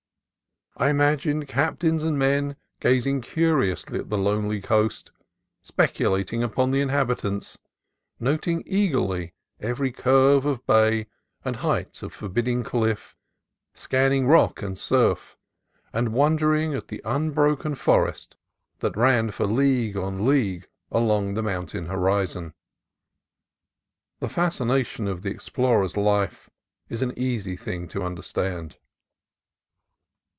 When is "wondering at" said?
16.13-16.87